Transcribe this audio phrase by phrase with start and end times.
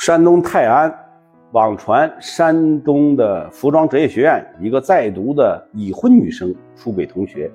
[0.00, 0.90] 山东泰安，
[1.52, 7.52] 网传山东的服装职业学院一个在读的已婚女生出轨同学，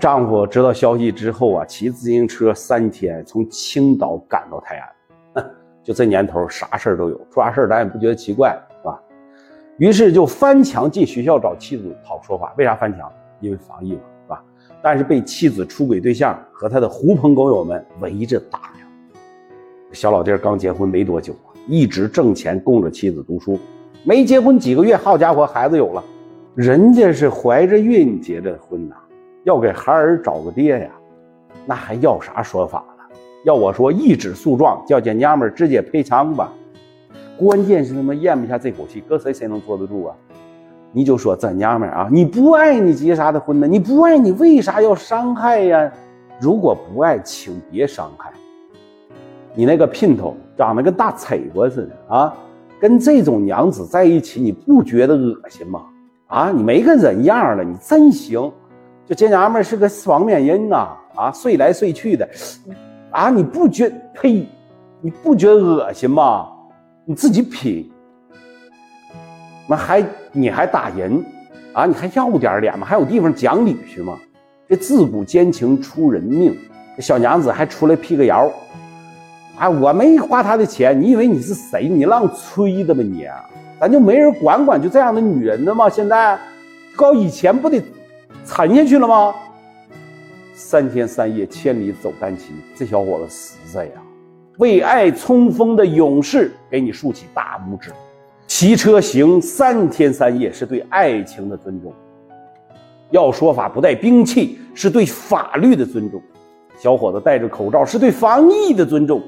[0.00, 4.78] 丈夫知道消息之后啊，骑自行车三天从青岛赶到泰
[5.34, 5.44] 安，
[5.84, 8.98] 就这年头啥事儿都有，抓事儿咱也不觉得奇怪，是吧？
[9.76, 13.12] 于是就翻墙进学校找妻子讨说法，为啥翻墙？
[13.40, 14.42] 因为防疫嘛，是吧？
[14.80, 18.85] 但是被妻子出轨对象和他的狐朋狗友们围着打呀。
[19.92, 23.58] 小老弟刚结婚没多久啊，一直挣钱供着妻子读书，
[24.04, 26.02] 没结婚几个月，好家伙，孩子有了，
[26.54, 28.96] 人家是怀着孕结的婚呐，
[29.44, 30.90] 要给孩儿找个爹呀，
[31.64, 33.16] 那还要啥说法了？
[33.44, 36.52] 要我说，一纸诉状，叫这娘们直接赔偿吧。
[37.38, 40.14] 关键是他妈咽不下这口气，搁谁谁能坐得住啊？
[40.92, 43.66] 你就说这娘们啊，你不爱你结啥的婚呢？
[43.66, 45.92] 你不爱你为啥要伤害呀？
[46.40, 48.32] 如果不爱，请别伤害。
[49.56, 52.32] 你那个姘头长得跟大彩瓜似的啊，
[52.78, 55.82] 跟这种娘子在一起，你不觉得恶心吗？
[56.26, 58.52] 啊，你没个人样了，你真行。
[59.06, 62.28] 就这娘们是个双面人呐，啊，睡来睡去的，
[63.10, 64.46] 啊，你不觉呸？
[65.00, 66.48] 你不觉得恶心吗？
[67.04, 67.90] 你自己品。
[69.68, 71.24] 那还你还打人，
[71.72, 72.86] 啊，你还要点脸吗？
[72.86, 74.18] 还有地方讲理去吗？
[74.68, 76.54] 这自古奸情出人命，
[76.96, 78.50] 这小娘子还出来辟个谣。
[79.56, 81.88] 啊，我没花他的钱，你以为你是谁？
[81.88, 83.26] 你浪吹的吧你？
[83.80, 85.88] 咱就没人管管就这样的女人了吗？
[85.88, 86.38] 现在，
[86.94, 87.82] 搞以前不得
[88.44, 89.34] 沉下去了吗？
[90.54, 93.92] 三天三夜千里走单骑，这小伙子实在呀！
[94.58, 97.90] 为爱冲锋的勇士，给你竖起大拇指。
[98.46, 101.92] 骑车行三天三夜是对爱情的尊重，
[103.10, 106.22] 要说法不带兵器是对法律的尊重。
[106.78, 109.22] 小伙子戴着口罩是对防疫的尊重。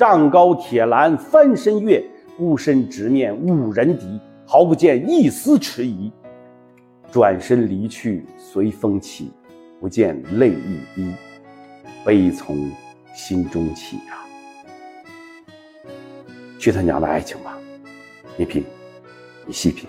[0.00, 2.02] 丈高铁栏翻身越，
[2.34, 6.10] 孤身直面五人敌，毫不见一丝迟疑。
[7.12, 9.30] 转身离去随风起，
[9.78, 11.12] 不见泪一滴，
[12.02, 12.72] 悲从
[13.14, 14.24] 心中起呀！
[16.58, 17.58] 去他娘的爱情吧，
[18.38, 18.64] 你品，
[19.44, 19.86] 你细品。